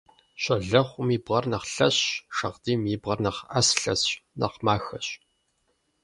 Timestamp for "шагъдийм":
2.35-2.81